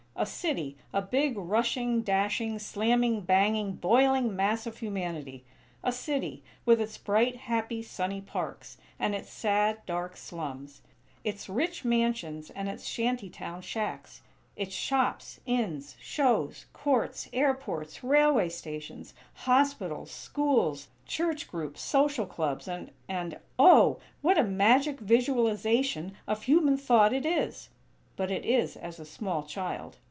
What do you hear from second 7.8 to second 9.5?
sunny parks; and its